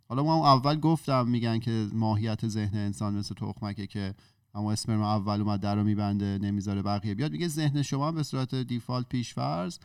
[0.10, 4.14] حالا ما هم اول گفتم میگن که ماهیت ذهن انسان مثل تخمکه که
[4.54, 7.32] اما اسپرم اول اومد در رو میبنده نمی‌ذاره بقیه بیاد.
[7.32, 9.78] میگه ذهن شما به صورت default پیشفرض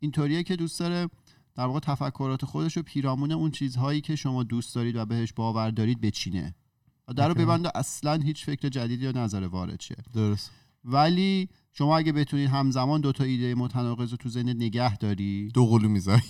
[0.00, 1.08] اینطوریه که دوست داره
[1.54, 5.70] در واقع تفکرات خودش رو پیرامون اون چیزهایی که شما دوست دارید و بهش باور
[5.70, 6.54] دارید بچینه.
[7.08, 7.34] و در رو.
[7.34, 10.50] ببنده اصلا هیچ فکر جدیدی رو نظر وارد شه درست.
[10.84, 15.48] ولی شما اگه بتونید همزمان دو تا ایده متناقض رو تو ذهنت نگه داری.
[15.54, 16.22] دو قلو می‌ذاری.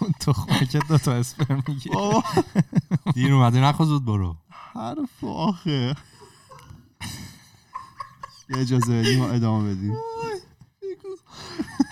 [0.00, 2.24] اون تخمه که دو تا اسپرم می‌گیره بابا.
[3.14, 4.36] دیر اومده نخوا زود برو.
[4.50, 5.94] حرف آخه.
[8.50, 9.96] یه اجازه بدیم و ادامه بدیم.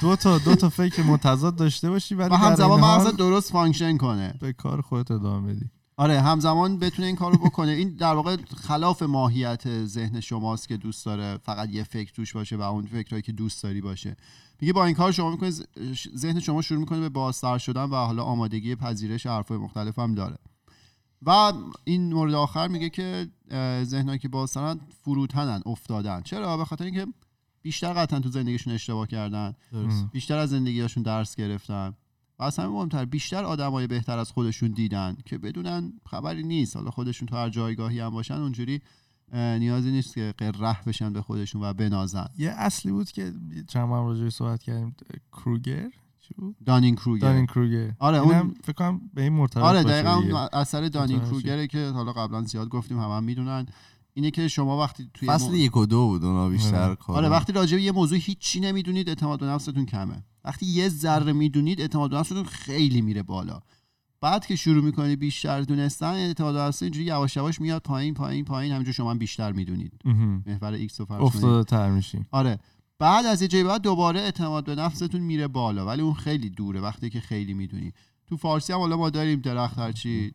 [0.01, 4.35] دو تا دو تا فکر متضاد داشته باشی ولی و همزمان مغزت درست function کنه.
[4.41, 5.71] به کار خودت ادامه بدی.
[5.97, 7.71] آره همزمان بتونه این کارو بکنه.
[7.71, 11.39] این در واقع خلاف ماهیت ذهن شماست که دوست داره.
[11.43, 14.17] فقط یه فکر توش باشه و اون فکرهایی که دوست داری باشه.
[14.61, 15.51] میگه با این کار شما می‌کنه
[16.17, 20.39] ذهن شما شروع می‌کنه به بازتر شدن و حالا آمادگی پذیرش حرفای مختلف هم داره.
[21.23, 21.53] و
[21.85, 23.29] این مورد آخر میگه که
[23.83, 26.23] ذهنهایی که بازترن فروتنن افتادن.
[26.23, 27.07] چرا؟ به خاطر اینکه
[27.63, 29.55] بیشتر قطعا تو زندگیشون اشتباه کردن.
[29.73, 30.07] درست.
[30.13, 31.95] بیشتر از زندگیشون درس گرفتن.
[32.39, 36.77] و از همه مهمتر بیشتر آدمای بهتر از خودشون دیدن که بدونن خبری نیست.
[36.77, 38.81] حالا خودشون تو هر جایگاهی هم باشن اونجوری
[39.33, 42.27] نیازی نیست که قره بشن به خودشون و بنازن.
[42.39, 43.33] یه اصلی بود که
[43.69, 44.97] چند بار هم راجعش صحبت کردیم.
[45.33, 45.91] کروگر؟
[46.67, 47.29] دانین کروگر.
[47.29, 47.93] دانین کروگر.
[47.99, 50.15] آره، اون- فکر کنم به این مرتبط آره دقیقا.
[50.15, 53.67] اون اثر Dunning Kruger ه که حالا قبلا زیاد گفتیم همه هم می‌دونن.
[54.15, 56.95] اینه که شما وقتی توی فصل مو- یک و دو بود اونا بیشتر آره.
[56.97, 60.25] کار آره وقتی راجع به یه موضوع هیچی نمی‌دونید اعتماد به نفستون کمه.
[60.45, 63.61] وقتی یه ذره می‌دونید اعتماد به نفستون خیلی میره بالا.
[64.21, 68.45] بعد که شروع می‌کنید بیشتر دونستن اعتماد به نفس اینجوری یواش یواش میاد پایین پایین
[68.45, 68.73] پایین.
[68.73, 69.93] همینجور شما بیشتر می‌دونید.
[70.47, 71.23] محور ایکس کنید.
[71.23, 72.59] افتاده تر میشیم آره.
[72.99, 75.87] بعد از یه جایی بعد دوباره اعتماد به نفستون میره بالا.
[75.87, 77.93] ولی اون خیلی دوره وقتی که خیلی می‌دونی.
[78.27, 80.35] تو فارسی هم حالا ما داریم درخت هرچی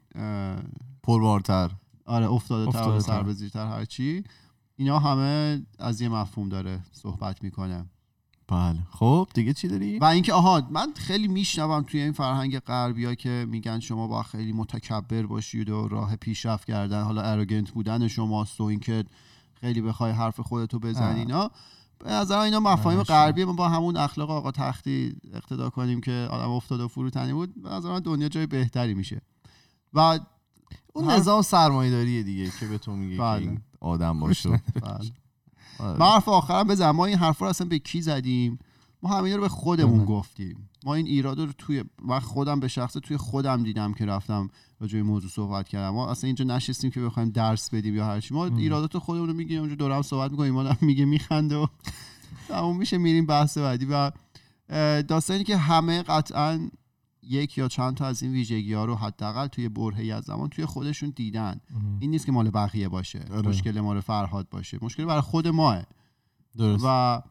[1.03, 1.71] پربارتر.
[2.05, 3.23] آره افتاده تر و افتاده سر تر.
[3.23, 4.23] به زیرتر هرچی.
[4.75, 7.85] اینا همه از یه مفهوم داره صحبت می‌کنه.
[8.47, 8.79] بله.
[8.91, 13.15] خب دیگه چی داری؟ و اینکه آها من خیلی میشنوم توی این فرهنگ غربی ها
[13.15, 18.61] که میگن شما با خیلی متکبر باشید و راه پیشرفت کردن حالا اروگنت بودن شماست
[18.61, 19.05] و اینکه
[19.61, 21.19] خیلی بخوای حرف خودتو بزنی.
[21.19, 21.51] اینا.
[21.99, 23.03] به نظر اینا مفاهیم.
[23.03, 27.63] غربی ما با همون اخلاق آقا تختی اقتدا کنیم که آدم افتاد و فروتنی بود.
[27.63, 29.21] به نظر من دنیا جای بهتری میشه.
[29.93, 30.19] و
[30.95, 33.41] اون نظام سرمایه‌داری دیگه که به تو میگه که بله.
[33.41, 34.49] این آدم باشه.
[34.81, 35.11] بله.
[35.79, 35.99] آره.
[35.99, 36.95] من حرف آخرم بزنم.
[36.95, 38.59] ما این حرفا رو اصلا به کی زدیم؟
[39.03, 40.05] ما همه رو به خودمون بله.
[40.05, 40.69] گفتیم.
[40.85, 44.91] ما این ایراد رو توی من خودم به شخص توی خودم دیدم که رفتم راجع
[44.93, 45.89] به این موضوع صحبت کردم.
[45.89, 48.33] ما اصلا اینجا نشستیم که بخوایم درس بدیم یا هر چی.
[48.33, 50.53] ما ایرادات خودمون رو میگیم اونجا دور هم صحبت می‌کنیم.
[50.53, 51.67] ما میگه میخنده و
[52.47, 52.97] تموم میشه.
[52.97, 53.87] میریم بحث بعدی.
[53.89, 54.11] و
[55.01, 56.69] داستانی که همه قطعا
[57.27, 60.65] یک یا چند تا از این ویژگی ها رو حداقل توی برهه‌ای از زمان توی
[60.65, 61.61] خودشون دیدن.
[61.99, 63.25] این نیست که مال بقیه باشه.
[63.31, 63.49] آره.
[63.49, 64.77] مشکل مال فرهاد باشه.
[64.81, 65.83] مشکل برای خود ماه.
[66.57, 66.83] درست.
[66.87, 67.21] و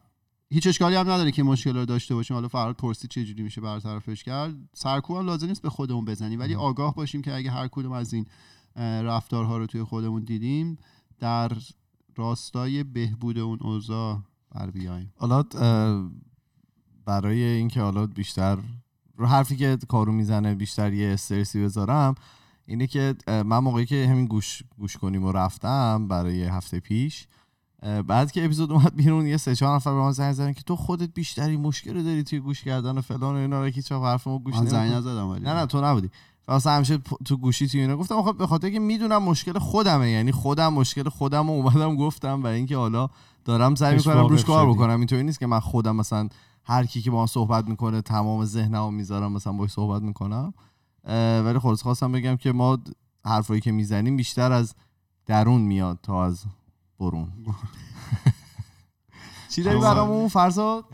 [0.49, 2.35] هیچ اشکالی هم نداره که مشکل رو داشته باشیم.
[2.35, 4.55] حالا فراد پرسید چه جوری میشه برطرفش کرد.
[4.73, 6.39] سرکوب هم لازم نیست به خودمون بزنیم.
[6.39, 8.25] ولی آگاه باشیم که اگه هر کدوم از این
[8.75, 10.77] رفتارها رو توی خودمون دیدیم
[11.19, 11.51] در
[12.15, 14.19] راستای بهبود اون اوضاع
[14.51, 15.43] بر بیایم حالا
[17.05, 18.57] برای اینکه حالا بیشتر
[19.17, 22.15] رو حرفی که کارو می‌زنه بیشتر یه استرسی بذارم
[22.67, 27.27] اینه که من موقعی که همین گوش گوش کنیم و رفتم برای هفته پیش
[28.07, 30.75] بعد که اپیزود اومد بیرون یه سه چهار نفر به من زنگ زدن که تو
[30.75, 34.03] خودت بیشتری مشکل داری توی گوش کردن و فلان و اینا رو که هیچ وقت
[34.03, 34.91] حرف ما گوش من زنگ.
[34.91, 36.09] نزدم نه نه تو نبودی
[36.47, 40.31] واسه همیشه تو گوشی تو اینا گفتم خب به خاطر که می‌دونم مشکل خودمه یعنی
[40.31, 43.09] خودم مشکل خودم رو اومدم گفتم و اینکه حالا
[43.45, 44.69] دارم سعی می‌کنم روش کار.
[44.69, 46.29] بکنم اینطوری نیست که من خودم مثلا
[46.65, 50.53] هر کی که با من صحبت می‌کنه تمام ذهنمو می‌ذارم مثلا باش صحبت می‌کنم.
[51.45, 52.77] ولی خلاص خواستم بگم که ما
[53.25, 54.75] حرفایی که می‌زنیم بیشتر از
[55.25, 56.45] درون میاد تا از
[56.99, 57.31] برون.
[59.51, 59.85] چی داری آره.
[59.85, 60.85] برامون فرزاد؟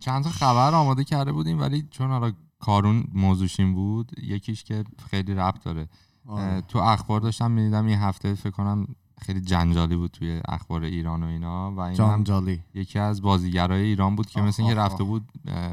[0.00, 4.84] چند تا خبر آماده کرده بودیم ولی چون حالا کارون موضوعش این بود یکیش که
[5.10, 5.88] خیلی ربط داره.
[6.28, 8.86] اه، تو اخبار داشتم می‌دیدم این هفته فکر کنم
[9.22, 13.22] خیلی جنجالی بود توی اخبار ایران و اینا و این جان هم جالی یکی از
[13.22, 15.04] بازیگرای ایران بود که مثل اینکه رفته.
[15.04, 15.28] بود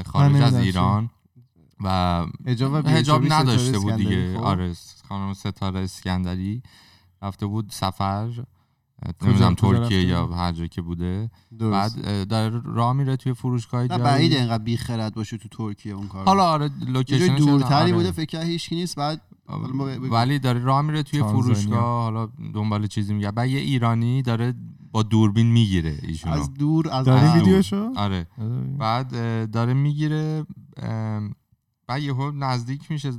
[0.06, 1.10] خارج از ایران
[1.80, 2.26] و
[2.86, 4.72] حجاب نداشته بود دیگه خب؟ آره
[5.08, 6.62] خانم ستاره اسکندری
[7.22, 8.44] رفته بود سفر
[9.22, 11.96] نمی‌دونم ترکیه یا؟ هر جا که بوده درست.
[11.98, 14.02] بعد داره راه میره توی فروشگاه جایی.
[14.02, 17.92] بعیده اینقدر بیخرد باشه تو ترکیه اون کار حالا آره لوکیشنش دورتری آره.
[17.92, 19.20] بوده فکر هیچ نیست بعد.
[20.10, 21.42] ولی داره راه میره توی تانزانیا.
[21.42, 23.30] فروشگاه حالا دنبال چیزی میگه.
[23.30, 24.54] بعد یه ایرانی داره
[24.92, 26.34] با دوربین می‌گیره ایشونو.
[26.34, 28.26] از دور از داری از- ویدیوشو؟ آره.
[28.78, 29.10] بعد
[29.50, 30.46] داره می‌گیره
[31.86, 33.12] بعد یهو نزدیک میشه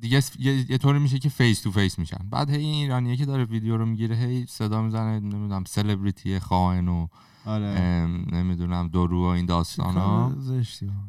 [0.00, 2.18] دیگه یه, طوری میشه که face to face میشن.
[2.30, 6.88] بعد هی این ایرانیه که داره ویدیو رو می‌گیره هی صدا می‌زنه نمی‌دونم سلبریتی خائن
[6.88, 7.06] و
[7.46, 7.80] آره.
[8.32, 10.32] نمی‌دونم درو و این داستان ها.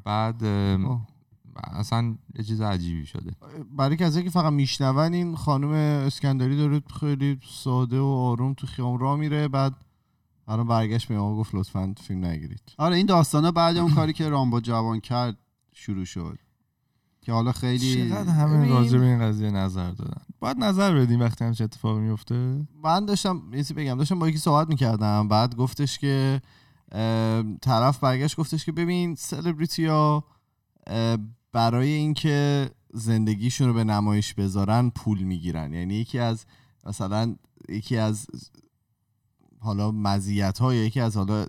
[0.04, 1.08] بعد آه.
[1.56, 3.32] اصلا یه چیز عجیبی شده.
[3.78, 5.72] برای کسایی که فقط میشنون این خانم
[6.06, 9.74] اسکندری داره خیلی ساده و آروم تو خیام راه میره بعد
[10.48, 12.62] الان برگشت به ما گفت لطفا فیلم نگیرید.
[12.78, 15.38] آره این داستانا بعد اون کاری که رامبو جوان کرد
[15.74, 16.38] شروع شد.
[17.22, 21.46] که حالا خیلی چقدر همه راجع به این قضیه نظر دادن؟ باید نظر بدیم وقتی
[21.46, 26.00] همچه اتفاقی میفته من داشتم یه چیزی بگم داشتم با یکی صحبت می‌کردم بعد گفتش
[26.00, 26.42] که
[27.62, 30.24] طرف برگشت گفتش که ببین سلبریتی ها
[31.54, 36.46] برای اینکه زندگیشون رو به نمایش بذارن پول می‌گیرن یعنی یکی از
[36.86, 37.36] مثلا
[37.70, 38.28] یکی از
[39.60, 41.46] حالا مزیت های یکی از حالا.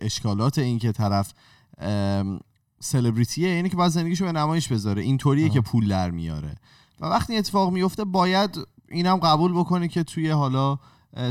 [0.00, 1.32] اشکالات این که طرف
[2.80, 5.48] سلبریتیه اینه که باید زندگیشو به نمایش بذاره اینطوریه.
[5.48, 6.54] که پول در میاره
[7.00, 10.78] و وقتی این اتفاق میفته باید اینم قبول بکنه که توی حالا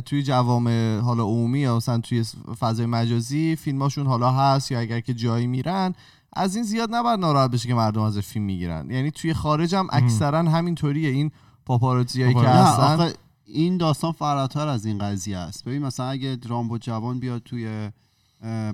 [0.05, 2.23] توی جوامع حالا عمومی یا مثلا توی
[2.59, 5.95] فضای مجازی فیلماشون حالا هست یا اگر که جایی میرن
[6.35, 8.91] از این زیاد نباید ناراحت بشه که مردم از فیلم می‌گیرن.
[8.91, 11.09] یعنی توی خارج هم اکثرا همینطوریه.
[11.09, 11.31] این
[11.65, 13.11] پاپاراتزیایی که هستن.
[13.45, 15.65] این داستان فراتر از این قضیه است.
[15.65, 17.91] ببین مثلا اگه رامبو جوان بیاد توی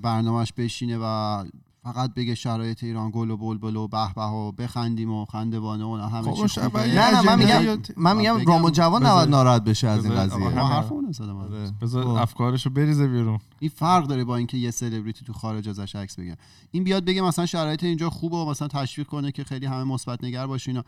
[0.02, 1.43] برنامهش بشینه و
[1.84, 5.96] فقط بگه شرایط ایران گل و بلبل و به به و بخندیم و خندوانه و
[5.96, 10.06] همه خب چی نه نه من میگم من میگم رامو جوان نباید ناراحت بشه از
[10.06, 10.38] این قضیه.
[10.38, 11.76] ما حرفمون زدم.
[11.82, 12.10] بذار خب.
[12.10, 13.39] افکارشو بریزه بیرون.
[13.60, 16.38] این فرق داره با اینکه یه سلبریتی تو خارج ازش عکس بگیره
[16.72, 20.24] این بیاد بگه مثلا شرایط اینجا خوبه و مثلا تشویق کنه که خیلی همه مثبت
[20.24, 20.84] نگر باشه اینا.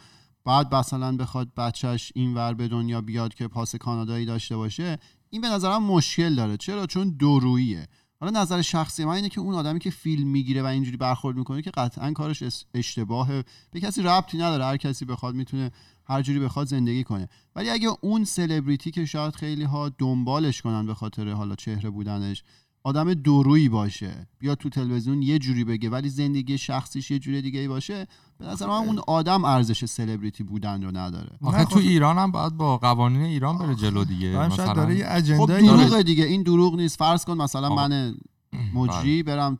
[0.45, 4.97] بعد مثلا بخواد بچهش این ور به دنیا بیاد که پاس کانادایی داشته باشه
[5.29, 6.57] این به نظرم مشکل داره.
[6.57, 7.87] چرا؟ چون دوروییه.
[8.23, 11.61] حالا نظر شخصی من اینه که اون آدمی که فیلم می‌گیره و اینجوری برخورد می‌کنه
[11.61, 13.43] که قطعا کارش اشتباهه.
[13.71, 14.65] به کسی ربطی نداره.
[14.65, 15.71] هر کسی بخواد می‌تونه
[16.05, 17.29] هر جوری بخواد زندگی کنه.
[17.55, 22.43] ولی اگه اون سلبریتی که شاید خیلی ها دنبالش کنن به خاطر حالا چهره بودنش
[22.83, 24.27] آدم دورویی باشه.
[24.39, 28.07] بیا تو تلویزیون یه جوری بگه ولی زندگی شخصیش یه جوری دیگه ای باشه.
[28.37, 31.29] به نظر من اون آدم ارزش سلبریتی بودن رو نداره.
[31.41, 34.37] آخه تو خب- ایران هم باید با قوانین ایران بره جلو دیگه.
[34.47, 36.23] مثلا داره یه خب اجندایی دروغه دیگه.
[36.23, 36.97] این دروغ نیست.
[36.99, 37.87] فرض کن مثلا آقا.
[37.87, 38.15] من
[38.73, 39.55] مجری برم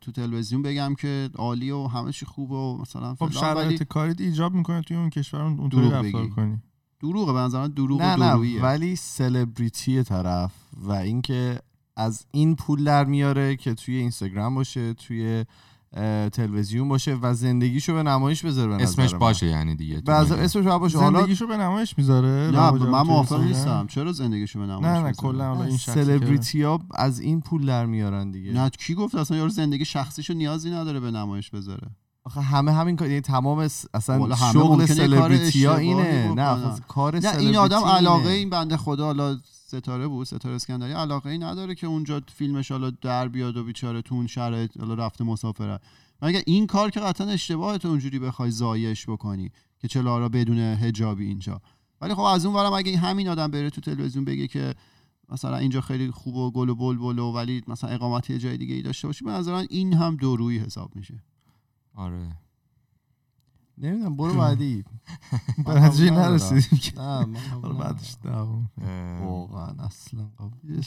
[0.00, 4.54] تو تلویزیون بگم که عالی و همه چی خوبه و مثلا خب شرایط کاریت ایجاب
[4.54, 6.30] می‌کنه توی اون کشور اون- دروغ رفتار بگی.
[6.30, 6.58] کنی.
[7.00, 7.32] دروغه.
[7.32, 11.58] به نظر دروغ نه و نه ولی سلبریتی طرف و اینکه
[12.00, 15.44] از این پول در میاره که توی اینستاگرام باشه توی
[16.32, 19.18] تلویزیون باشه و زندگیشو به نمایش بذاره به اسمش من.
[19.18, 19.96] باشه یعنی دیگه.
[19.96, 20.10] میگی.
[20.10, 20.98] اسمش باشه.
[20.98, 23.86] حالا زندگیشو به نمایش می‌ذاره؟ نه من موافق نیستم.
[23.86, 27.86] چرا زندگیشو به نمایش نه نه؟ کلا حالا این سلبریتی ها از این پول در
[27.86, 28.52] میارن دیگه.
[28.52, 31.90] نه کی گفت اصلا؟ یارو زندگی شخصیشو نیازی نداره به نمایش بذاره.
[32.30, 36.34] آخه همه همین کار یعنی تمام س- اصلا همه شغل سلبریتی ها اینه.
[36.34, 38.28] نه آخه کار نه این آدم علاقه.
[38.30, 42.90] این بنده خدا حالا ستاره بود ستاره اسکندری علاقه ای نداره که اونجا فیلمش حالا
[42.90, 45.80] در بیاد و بیچاره تو اون شرایط حالا رفته مسافرت
[46.22, 50.58] مگه این کار که قطعا اشتباهه تو اونجوری بخوای زایش بکنی که چلا را بدون
[50.58, 51.60] حجابی اینجا
[52.00, 54.74] ولی خب از اون ورم اگه همین آدم بره تو تلویزیون بگه که
[55.28, 58.74] مثلا اینجا خیلی خوب و گل و بلبل و ولی مثلا اقامت یه جای دیگه
[58.74, 61.22] ای داشته باشه به نظر من این هم دورویی حساب میشه
[61.94, 62.36] آره.
[63.78, 64.84] نمی‌دونم برو بعدی.
[66.10, 66.32] ندارم.
[66.32, 67.00] نرسیدیم که.
[67.00, 67.24] نه
[67.62, 68.16] من بعدش
[69.20, 70.30] واقعا اصلا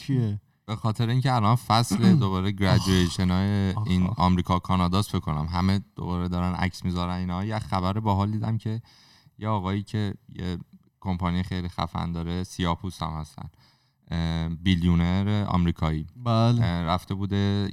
[0.00, 4.06] کیه به خاطر اینکه الان فصل دوباره گریجویشن های این.
[4.16, 5.46] آمریکا کاناداست فکر کنم.
[5.46, 7.44] همه دوباره دارن عکس می‌ذارن اینا.
[7.44, 8.82] یه خبر باحال دیدم که
[9.38, 10.58] یه آقایی که یه
[11.00, 13.50] کمپانی خیلی خفن داره سیاپوس هم هستن.
[14.62, 16.06] بیلیونر آمریکایی.
[16.24, 16.62] بله.
[16.62, 17.70] رفته بوده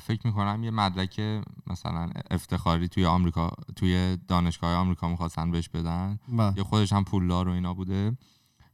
[0.00, 1.20] فکر می‌کنم یه مدرک
[1.66, 6.18] مثلا افتخاری توی آمریکا توی دانشگاه آمریکا می‌خواستن بهش بدن.
[6.28, 6.52] بله.
[6.56, 8.16] یا خودش هم پولدار و اینا بوده.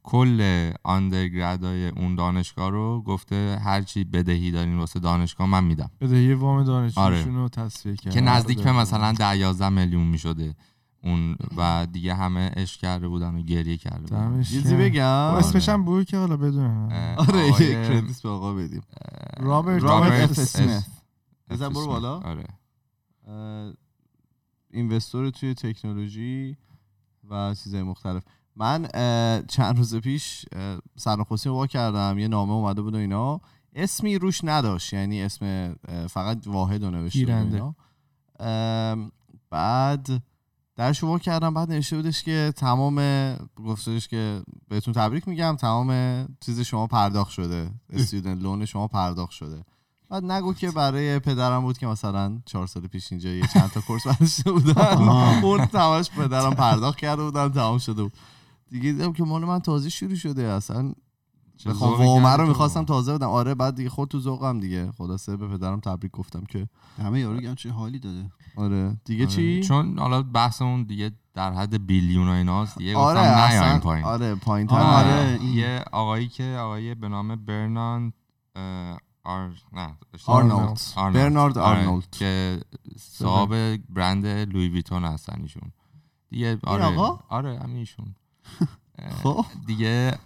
[0.03, 5.91] کل آندرگردای اون دانشگاه رو گفته هرچی بدهی دارین واسه دانشگاه من میدم.
[6.01, 8.15] بدهی وام دانشجویشون رو تصفیه کرد.
[8.15, 10.55] که نزدیک به مثلا ده یازده میلیون می‌شده.
[11.03, 14.43] اون و دیگه همه عشق کرده بودن و گریه کرده بودن.
[14.43, 16.89] چیزی بگم؟ خب اسمش هم بود که حالا بدونم.
[17.17, 18.83] آره آقای- یه کردیت به آقا بدیم.
[19.41, 20.85] رابرت رابرت اف اسمیت.
[21.51, 21.87] بزن برو.
[21.87, 22.21] بالا.
[22.21, 22.45] آره.
[24.71, 26.57] اینوستور توی تکنولوژی
[27.31, 28.23] و چیزهای مختلف.
[28.57, 28.89] من
[29.49, 32.19] چند روز پیش اه، سرنخواستی وا کردم.
[32.19, 33.41] یه نامه اومده بود و اینا.
[33.75, 34.93] اسمی روش نداشت.
[34.93, 35.75] یعنی اسم
[36.11, 37.25] فقط واحد رو نوشته
[39.51, 40.23] بعد
[40.79, 45.89] درش وا کردم بعد نوشته بودش که تمام گفتش که بهتون تبریک میگم تمام
[46.41, 49.65] چیز شما پرداخت شده استودنت لون شما پرداخت شده.
[50.09, 53.81] بعد نگو که برای پدرم بود که مثلا چهار سال پیش اینجا یه چند تا
[53.81, 55.09] کورس برداشته بودن.
[55.43, 58.13] اون تماش پدرم پرداخت کرده بودن تمام شده بود.
[58.71, 60.93] دیگه دیدم که مال من تازه شروع شده اصلا
[61.67, 63.29] بخوام وامه کردی رو؟ می‌خواستم تازه بدم.
[63.29, 64.93] آره بعد دیگه خود تو ذوقم دیگه.
[64.99, 66.69] خلاصه به پدرم تبریک گفتم که
[67.03, 68.97] همه یارو گم چه حالی داده آره.
[69.05, 69.35] دیگه آره.
[69.35, 72.79] چی؟ چون حالا بحثمون دیگه در حد بیلیون و ایناست.
[72.79, 74.05] دیگه آره گفتم اصلا پایین.
[74.05, 74.85] آره پایین آره.
[74.85, 75.45] آره.
[75.45, 78.13] یه آقایی که آقای به نام برناند
[78.57, 79.95] اه، آر نه
[80.27, 80.81] آرنولد.
[80.97, 81.15] آرنولد.
[81.15, 82.11] برنارد آره، آرنولد.
[82.11, 82.61] که
[82.99, 85.73] صاحب برند Louis Vuitton هستن ایشون.
[86.31, 86.85] دیگه آره.
[86.85, 88.15] آقا؟ آره همین ایشون.
[88.99, 90.19] اه، خب دیگه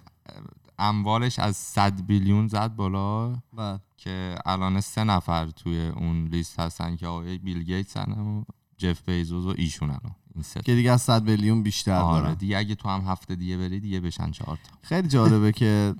[0.83, 3.35] اموالش از 100 billion زد بالا.
[3.53, 8.43] بعد که الان سه نفر توی اون لیست هستن که آقای بیل گیتس و
[8.77, 10.61] جف بیزوس و ایشون الان این سه.
[10.61, 12.33] که دیگه از 100 میلیون بیشتر آره دارن.
[12.33, 14.77] دیگه اگه تو هم هفته دیگه بری دیگه بشن چهار تا.
[14.81, 15.95] خیلی جالبه که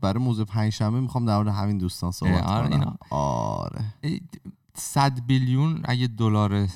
[0.00, 2.78] برای موضوع پنج شنبه می‌خوام در مورد همین دوستان صحبت آره، کنم.
[2.78, 2.96] اینا.
[3.10, 3.84] آره.
[4.00, 4.20] ای،
[4.74, 6.68] 100 بیلیون اگه دلار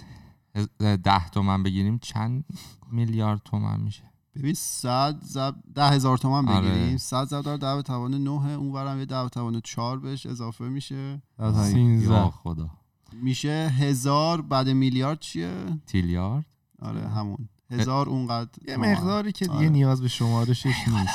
[0.79, 2.45] ده تومن بگیریم چند
[2.93, 4.03] میلیارد تومن میشه؟
[4.37, 6.71] ببین صد زب ده هزار تومن آره.
[6.71, 6.97] بگیریم.
[6.97, 10.27] صد ضرب در ده به توان نه اون ورم یه ده به توان چهار بهش
[10.27, 11.23] اضافه میشه.
[11.39, 12.31] یا سینزده.
[12.31, 12.71] خدا.
[13.13, 15.55] میشه هزار بعد میلیارد چیه؟
[15.87, 16.45] تیلیارد؟
[16.83, 17.49] آره همون.
[17.71, 18.77] هزار اونقدر یه.
[18.77, 19.69] مقداری که دیگه آره.
[19.69, 21.15] نیاز به شمارشش نیست.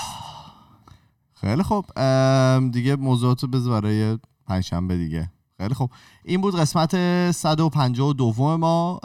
[1.34, 4.18] خیلی خب ام، دیگه موضوعاتو بذار برای
[4.48, 5.32] پنجشنبه دیگه.
[5.60, 5.90] خیلی خب
[6.26, 6.96] این بود قسمت
[7.32, 9.00] 152 ما.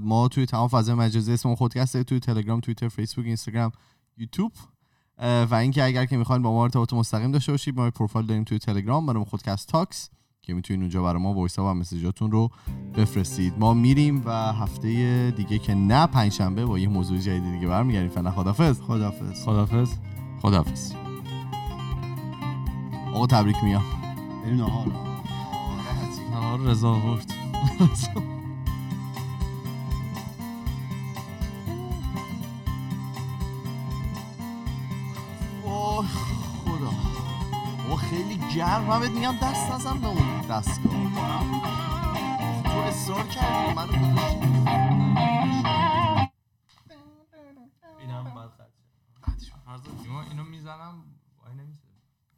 [0.00, 3.72] ما توی تمام فضای مجازی اسم خودکست دارید توی تلگرام توییتر فیسبوک اینستاگرام
[4.16, 4.52] یوتیوب.
[5.50, 8.58] و اینکه اگر که می‌خواین با ما ارتباط مستقیم داشته باشید ما پروفایل داریم توی
[8.58, 10.10] تلگرام برای خودکست Talks
[10.42, 12.50] که می‌تونید اونجا برای ما voice و message اتون رو
[12.96, 13.58] بفرستید.
[13.58, 18.10] ما میریم و هفته دیگه که نه پنجشنبه با یه موضوع جدید دیگه برمیگردیم.
[18.10, 19.92] فعلا خدافظ خدافظ خدافظ
[20.42, 20.92] خداحافظ.
[23.14, 23.82] آقا تبریک میگم.
[24.44, 25.11] بریم نهار
[26.32, 27.32] نهار رضا آورد.
[35.64, 36.06] اوه
[36.64, 36.92] خدا.
[37.88, 38.84] اوه خیلی گرم.
[38.84, 40.92] من بهت میگم دست نزن به اون دستگاه
[42.64, 44.46] تو اصرار کردی منو گذاشتی
[48.00, 48.26] اینم
[50.30, 51.04] اینو می‌زنم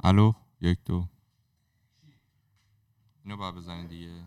[0.04, 1.08] الو یک دو.
[3.24, 4.24] اینو باید بزنی دیگه.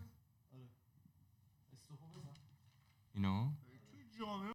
[3.14, 3.52] اینو؟